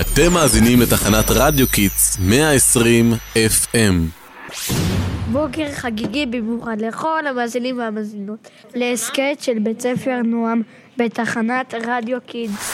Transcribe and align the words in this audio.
אתם 0.00 0.32
מאזינים 0.32 0.80
לתחנת 0.80 1.24
רדיו 1.30 1.68
קידס 1.68 2.18
120 2.20 3.12
FM. 3.34 3.76
בוקר 5.32 5.72
חגיגי 5.74 6.26
במיוחד 6.26 6.76
לכל 6.80 7.26
המאזינים 7.26 7.78
והמאזינות 7.78 8.48
להסכת 8.74 9.36
של 9.40 9.58
בית 9.58 9.80
ספר 9.80 10.20
נועם 10.24 10.62
בתחנת 10.96 11.74
רדיו 11.74 12.18
קידס. 12.26 12.72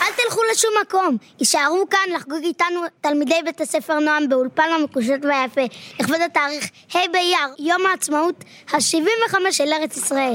אל 0.00 0.12
תלכו 0.16 0.40
לשום 0.52 0.70
מקום, 0.82 1.16
הישארו 1.38 1.84
כאן 1.90 2.14
לחגוג 2.16 2.42
איתנו 2.42 2.80
תלמידי 3.00 3.40
בית 3.44 3.60
הספר 3.60 3.98
נועם 3.98 4.28
באולפן 4.28 4.68
המקושט 4.80 5.24
והיפה 5.28 5.74
לכבוד 6.00 6.20
התאריך 6.26 6.64
ה' 6.94 6.98
באייר, 7.12 7.54
יום 7.58 7.86
העצמאות 7.90 8.44
ה-75 8.72 9.34
של 9.50 9.72
ארץ 9.80 9.96
ישראל. 9.96 10.34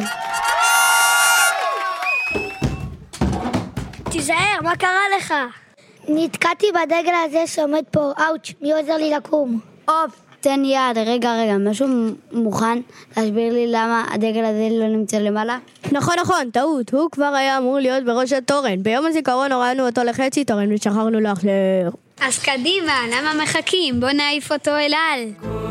תיזהר, 4.26 4.62
מה 4.62 4.76
קרה 4.76 5.02
לך? 5.18 5.34
נתקעתי 6.08 6.68
בדגל 6.72 7.14
הזה 7.26 7.48
שעומד 7.48 7.84
פה, 7.92 8.12
אאוץ', 8.28 8.54
מי 8.62 8.74
עוזר 8.74 8.96
לי 8.96 9.10
לקום? 9.10 9.60
הופ, 9.88 10.16
תן 10.42 10.62
יד, 10.66 10.98
רגע, 11.06 11.34
רגע, 11.34 11.58
משהו 11.58 11.88
מוכן 12.32 12.80
להסביר 13.18 13.54
לי 13.54 13.68
למה 13.68 14.06
הדגל 14.12 14.46
הזה 14.46 14.68
לא 14.72 14.88
נמצא 14.88 15.18
למעלה? 15.18 15.58
נכון, 15.92 16.14
נכון, 16.22 16.50
טעות. 16.54 16.94
הוא 16.94 17.10
כבר 17.12 17.26
היה 17.36 17.58
אמור 17.58 17.80
להיות 17.80 18.04
בראש 18.06 18.34
התורן. 18.34 18.84
ביום 18.84 19.06
הזיכרון 19.06 19.52
הורדנו 19.52 19.86
אותו 19.88 20.04
לחצי 20.04 20.46
תורן 20.46 20.74
ושכחנו 20.74 21.20
להחזיר. 21.20 21.92
אז 22.22 22.40
קדימה, 22.40 22.94
למה 23.12 23.44
מחכים? 23.44 24.00
בוא 24.00 24.10
נעיף 24.10 24.52
אותו 24.52 24.72
אל 24.72 24.94
על. 24.94 25.65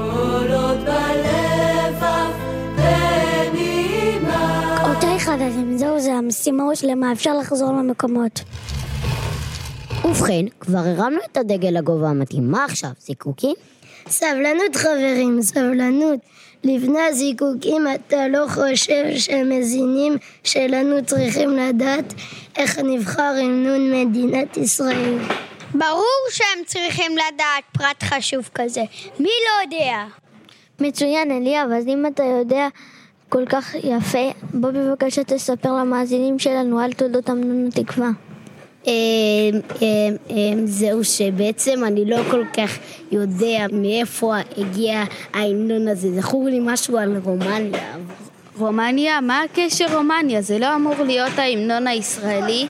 החלטתם, 5.35 5.77
זהו 5.79 6.01
זה, 6.01 6.13
המשימה 6.13 6.63
הושלמה, 6.63 7.13
אפשר 7.13 7.39
לחזור 7.39 7.73
למקומות. 7.73 8.41
ובכן, 10.05 10.45
כבר 10.61 10.79
הרמנו 10.79 11.19
את 11.33 11.37
הדגל 11.37 11.69
לגובה 11.69 12.09
המתאים. 12.09 12.51
מה 12.51 12.65
עכשיו, 12.65 12.91
זיקוקים? 13.01 13.55
סבלנות 14.09 14.77
חברים, 14.77 15.43
סבלנות. 15.43 16.21
לפני 16.65 17.01
הזיקוקים 17.01 17.87
אתה 17.95 18.29
לא 18.29 18.47
חושב 18.49 19.05
שמזינים 19.17 20.17
שלנו 20.45 21.05
צריכים 21.07 21.51
לדעת 21.51 22.15
איך 22.57 22.79
נבחר 22.79 23.35
המנון 23.43 23.93
מדינת 23.93 24.57
ישראל. 24.57 25.19
ברור 25.75 26.21
שהם 26.31 26.65
צריכים 26.67 27.13
לדעת 27.13 27.65
פרט 27.73 28.03
חשוב 28.03 28.51
כזה. 28.55 28.83
מי 29.21 29.29
לא 29.47 29.65
יודע? 29.65 30.05
מצוין 30.81 31.31
אליאב, 31.31 31.71
אז 31.71 31.87
אם 31.87 32.07
אתה 32.07 32.23
יודע 32.23 32.69
כל 33.29 33.47
כך 33.47 33.75
יפה, 33.75 34.31
בוא 34.55 34.71
בבקשה 34.71 35.25
תספר 35.25 35.73
למאזינים 35.73 36.39
שלנו 36.39 36.79
על 36.79 36.93
תולדות 36.93 37.29
המנון 37.29 37.67
התקווה. 37.67 38.11
אמ, 38.87 38.93
אמ, 39.83 40.17
אמ, 40.31 40.67
זהו 40.67 41.05
שבעצם 41.05 41.85
אני 41.85 42.05
לא 42.05 42.19
כל 42.31 42.45
כך 42.57 42.79
יודע 43.13 43.67
מאיפה 43.73 44.35
הגיע 44.59 45.05
ההמנון 45.35 45.89
הזה. 45.89 46.21
זכור 46.21 46.45
לי 46.45 46.59
משהו 46.63 46.99
על 46.99 47.17
רומניה. 47.25 47.97
רומניה? 48.59 49.21
מה 49.21 49.43
הקשר 49.43 49.97
רומניה? 49.97 50.43
זה 50.43 50.59
לא 50.59 50.75
אמור 50.75 50.95
להיות 51.07 51.39
ההמנון 51.39 51.87
הישראלי? 51.87 52.67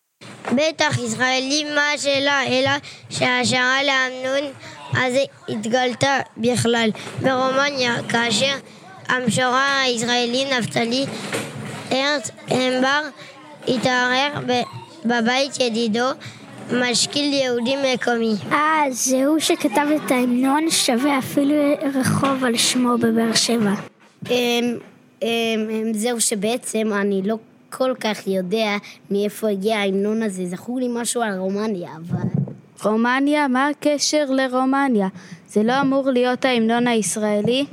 בטח 0.53 0.99
ישראלי 0.99 1.65
מה 1.75 1.91
השאלה, 1.95 2.47
אלא 2.47 2.71
שההשערה 3.11 3.79
להמנון 3.83 4.51
אז 4.97 5.15
התגלתה 5.49 6.19
בכלל 6.37 6.91
ברומניה, 7.23 7.95
כאשר 8.09 8.55
המשורר 9.09 9.81
הישראלי 9.85 10.45
נפתלי 10.59 11.07
ארץ 11.93 12.31
אמבר 12.53 13.01
התערער 13.69 14.33
בבית 15.05 15.61
ידידו, 15.61 16.09
משכיל 16.73 17.33
יהודי 17.33 17.75
מקומי. 17.95 18.35
אה, 18.53 18.83
זה 18.91 19.27
הוא 19.27 19.39
שכתב 19.39 19.87
את 19.97 20.11
ההמנון 20.11 20.71
שווה 20.71 21.19
אפילו 21.19 21.55
רחוב 21.95 22.45
על 22.45 22.57
שמו 22.57 22.99
בבאר 22.99 23.35
שבע. 23.35 23.75
אמ, 24.31 24.77
אמ, 25.23 25.29
זהו 25.95 26.21
שבעצם 26.21 26.91
אני 27.01 27.23
לא 27.25 27.37
כל 27.71 27.95
כך 28.01 28.27
יודע 28.27 28.77
מאיפה 29.11 29.49
הגיע 29.49 29.79
ההמנון 29.79 30.23
הזה. 30.23 30.47
זכור 30.47 30.79
לי 30.81 30.87
משהו 30.91 31.23
על 31.23 31.39
רומניה, 31.39 31.91
אבל... 31.97 32.29
רומניה? 32.85 33.49
מה 33.49 33.69
הקשר 33.69 34.25
לרומניה? 34.29 35.09
זה 35.49 35.63
לא 35.63 35.81
אמור 35.81 36.11
להיות 36.11 36.45
ההמנון 36.45 36.87
הישראלי? 36.87 37.67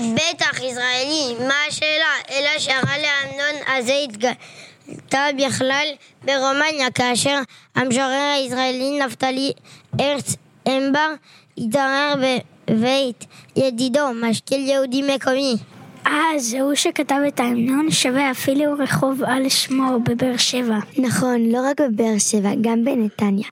בטח 0.00 0.60
ישראלי, 0.62 1.34
מה 1.48 1.54
השאלה? 1.68 2.14
אלא 2.30 2.58
שהרע 2.58 2.98
להמנון 2.98 3.62
הזה 3.76 3.94
התגלתה 4.04 5.26
בכלל 5.38 5.86
ברומניה, 6.24 6.90
כאשר 6.90 7.38
המשורר 7.74 8.32
הישראלי 8.34 8.98
נפתלי 8.98 9.52
ארץ 10.00 10.36
אמבר 10.68 11.08
התערער 11.58 12.14
בבית 12.70 13.24
ידידו, 13.56 14.08
משכיל 14.14 14.68
יהודי 14.68 15.02
מקומי. 15.02 15.56
אה, 16.06 16.38
זה 16.38 16.60
הוא 16.60 16.74
שכתב 16.74 17.20
את 17.28 17.40
ההמנון 17.40 17.90
שווה 17.90 18.30
אפילו 18.30 18.72
רחוב 18.78 19.22
על 19.26 19.48
שמו 19.48 20.00
בבאר 20.00 20.36
שבע. 20.36 20.78
נכון, 20.98 21.40
לא 21.40 21.58
רק 21.70 21.80
בבאר 21.80 22.18
שבע, 22.18 22.50
גם 22.60 22.84
בנתניה. 22.84 23.48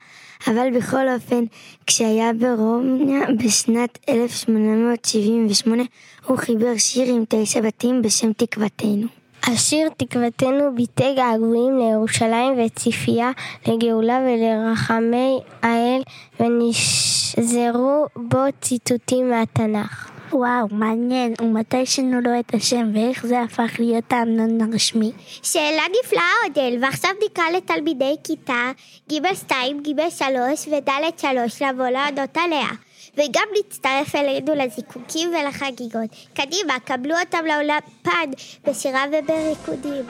אבל 0.46 0.68
בכל 0.76 1.08
אופן, 1.08 1.44
כשהיה 1.86 2.32
ברומניה 2.32 3.20
בשנת 3.44 3.98
1878, 4.08 5.82
הוא 6.26 6.38
חיבר 6.38 6.76
שיר 6.76 7.14
עם 7.14 7.24
תשע 7.28 7.60
בתים 7.60 8.02
בשם 8.02 8.32
תקוותנו. 8.32 9.06
השיר 9.46 9.88
תקוותנו 9.96 10.74
ביטא 10.74 11.14
געגועים 11.16 11.78
לירושלים 11.78 12.54
וציפייה 12.58 13.30
לגאולה 13.66 14.18
ולרחמי 14.26 15.38
האל 15.62 16.02
ונשזרו 16.40 18.06
בו 18.16 18.38
ציטוטים 18.60 19.30
מהתנ"ך. 19.30 20.15
וואו, 20.36 20.66
מעניין, 20.70 21.34
ומתי 21.40 21.86
שינו 21.86 22.20
לו 22.20 22.30
את 22.40 22.54
השם 22.54 22.90
ואיך 22.94 23.26
זה 23.26 23.42
הפך 23.42 23.70
להיות 23.78 24.12
ההמנון 24.12 24.60
הרשמי? 24.60 25.12
שאלה 25.42 25.82
נפלאה 26.00 26.32
אודל, 26.44 26.78
ועכשיו 26.82 27.10
נקרא 27.24 27.44
לתלמידי 27.56 28.14
כיתה 28.24 28.70
ג' 29.12 29.34
2, 29.34 29.82
ג' 29.82 30.08
3 30.08 30.68
וד' 30.68 30.90
3 31.18 31.62
לבוא 31.62 31.86
להודות 31.88 32.36
עליה. 32.36 32.68
וגם 33.14 33.48
להצטרף 33.56 34.14
אלינו 34.14 34.54
לזיקוקים 34.54 35.28
ולחגיגות. 35.28 36.10
קדימה, 36.34 36.80
קבלו 36.84 37.14
אותם 37.20 37.44
לאולפן 37.46 38.30
בשירה 38.66 39.04
ובריקודים. 39.12 40.04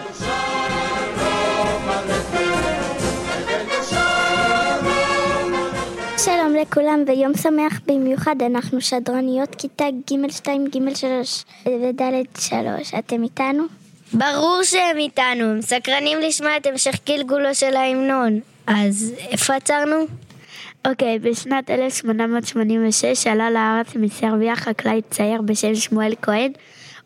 לכולם 6.70 7.04
ויום 7.06 7.36
שמח 7.36 7.80
במיוחד, 7.86 8.36
אנחנו 8.46 8.80
שדרניות 8.80 9.54
כיתה 9.54 9.84
ג' 9.90 10.30
2, 10.30 10.64
ג' 10.64 10.94
3 10.94 11.44
וד' 11.66 12.02
3. 12.38 12.94
אתם 12.98 13.22
איתנו? 13.22 13.64
ברור 14.12 14.60
שהם 14.62 14.96
איתנו, 14.96 15.44
הם 15.44 15.62
סקרנים 15.62 16.18
לשמוע 16.20 16.56
את 16.56 16.66
המשך 16.66 16.94
גלגולו 17.06 17.54
של 17.54 17.76
ההמנון. 17.76 18.40
אז 18.66 19.14
איפה 19.30 19.54
עצרנו? 19.54 19.96
אוקיי, 20.88 21.18
בשנת 21.18 21.70
1886 21.70 23.26
עלה 23.26 23.50
לארץ 23.50 23.94
מסרביה 23.94 24.56
חקלאי 24.56 25.00
צעיר 25.10 25.42
בשם 25.42 25.74
שמואל 25.74 26.14
כהן. 26.22 26.52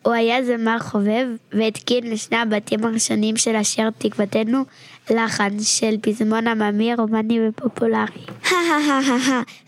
הוא 0.01 0.13
היה 0.13 0.43
זמר 0.43 0.79
חובב 0.79 1.27
והתקין 1.53 2.11
לשני 2.11 2.37
הבתים 2.37 2.85
הראשונים 2.85 3.37
של 3.37 3.55
השיר 3.55 3.89
תקוותנו 3.97 4.63
לחן 5.09 5.59
של 5.59 5.95
פזמון 6.01 6.47
עממי 6.47 6.95
רומני 6.95 7.47
ופופולרי. 7.47 8.30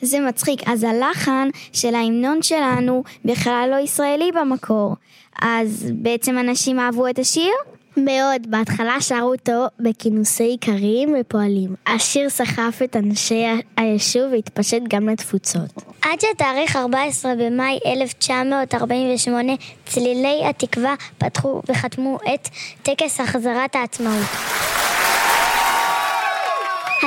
זה 0.01 0.19
מצחיק, 0.19 0.59
אז 0.65 0.83
הלחן 0.83 1.49
של 1.73 1.95
ההמנון 1.95 2.41
שלנו 2.41 3.03
בכלל 3.25 3.67
לא 3.71 3.75
ישראלי 3.75 4.31
במקור. 4.31 4.95
אז 5.41 5.91
בעצם 5.93 6.37
אנשים 6.37 6.79
אהבו 6.79 7.07
את 7.07 7.19
השיר? 7.19 7.53
מאוד, 7.97 8.41
בהתחלה 8.47 9.01
שרו 9.01 9.33
אותו 9.33 9.65
בכינוסי 9.79 10.57
איכרים 10.61 11.15
ופועלים. 11.19 11.75
השיר 11.87 12.29
סחף 12.29 12.79
את 12.83 12.95
אנשי 12.95 13.45
היישוב 13.77 14.23
והתפשט 14.31 14.81
גם 14.87 15.09
לתפוצות. 15.09 15.83
עד 16.01 16.19
שתאריך 16.21 16.75
14 16.75 17.33
במאי 17.39 17.79
1948 17.85 19.53
צלילי 19.85 20.41
התקווה 20.49 20.95
פתחו 21.17 21.61
וחתמו 21.69 22.17
את 22.33 22.49
טקס 22.83 23.19
החזרת 23.19 23.75
העצמאות. 23.75 24.62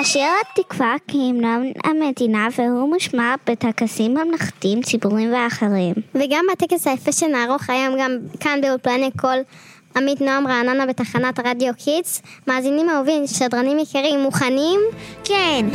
השיר 0.01 0.29
התקווה 0.41 0.95
כהמנון 1.09 1.73
המדינה 1.85 2.49
והוא 2.59 2.89
מושמע 2.95 3.35
בטקסים 3.47 4.15
ממלכתיים, 4.15 4.83
ציבוריים 4.83 5.33
ואחרים. 5.35 5.95
וגם 6.15 6.45
בטקס 6.53 6.87
היפה 6.87 7.13
שנערוך 7.13 7.71
היום 7.71 7.95
גם 8.01 8.19
כאן 8.41 8.61
באולפני 8.63 9.11
קול 9.21 9.39
עמית 9.97 10.21
נועם 10.21 10.47
רעננה 10.47 10.87
בתחנת 10.87 11.41
רדיו 11.47 11.73
Kids. 11.85 12.23
מאזינים 12.47 12.91
אהובים, 12.91 13.27
שדרנים 13.27 13.79
יקרים, 13.79 14.21
מוכנים? 14.21 14.81
כן. 15.25 15.67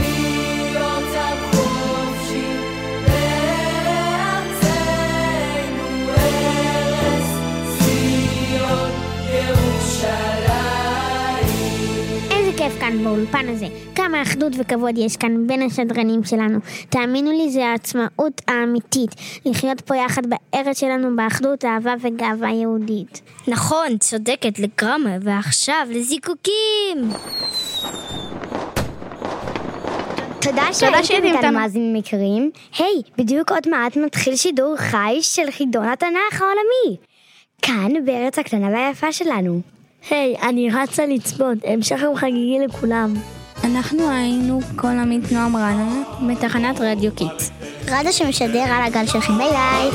כיף 12.71 12.79
כאן 12.79 13.03
באולפן 13.03 13.49
הזה. 13.49 13.65
כמה 13.95 14.21
אחדות 14.21 14.53
וכבוד 14.57 14.97
יש 14.97 15.17
כאן 15.17 15.47
בין 15.47 15.61
השדרנים 15.61 16.23
שלנו. 16.23 16.59
תאמינו 16.89 17.31
לי, 17.31 17.49
זה 17.49 17.65
העצמאות 17.65 18.41
האמיתית. 18.47 19.09
לחיות 19.45 19.81
פה 19.81 19.95
יחד 19.95 20.21
בארץ 20.25 20.79
שלנו 20.79 21.15
באחדות, 21.15 21.65
אהבה 21.65 21.93
וגאווה 22.01 22.49
יהודית. 22.49 23.21
נכון, 23.47 23.97
צודקת 23.97 24.59
לגמרי, 24.59 25.13
ועכשיו 25.21 25.87
לזיקוקים! 25.89 27.11
תודה 30.41 30.73
שהייתם 30.73 31.23
איתנו 31.23 31.51
מאזינים 31.59 31.95
יקרים. 31.95 32.51
היי, 32.77 33.01
בדיוק 33.17 33.51
עוד 33.51 33.69
מעט 33.69 33.97
מתחיל 33.97 34.35
שידור 34.35 34.75
חי 34.77 35.17
של 35.21 35.51
חידון 35.51 35.85
התנ"ך 35.85 36.41
העולמי. 36.41 36.97
כאן 37.61 38.05
בארץ 38.05 38.39
הקטנה 38.39 38.67
והיפה 38.67 39.11
שלנו. 39.11 39.80
היי, 40.09 40.35
hey, 40.35 40.45
אני 40.45 40.69
רצה 40.73 41.05
לצפות, 41.05 41.57
המשך 41.63 41.99
יום 42.01 42.15
חגיגי 42.15 42.59
לכולם. 42.65 43.13
אנחנו 43.63 44.09
היינו 44.09 44.59
כל 44.75 44.87
עמית 44.87 45.31
נועם 45.31 45.55
רנה 45.55 46.03
מתחנת 46.21 46.81
רדיו 46.81 47.11
Kids. 47.15 47.51
רדיו 47.87 48.13
שמשדר 48.13 48.59
על 48.59 48.83
הגל 48.83 49.05
שלכם, 49.05 49.37
ביי 49.37 49.49
ביי. 49.49 49.89